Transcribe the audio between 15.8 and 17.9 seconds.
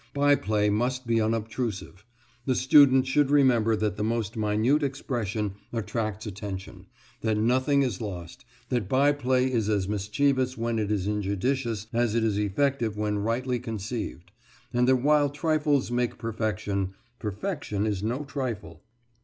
make perfection, perfection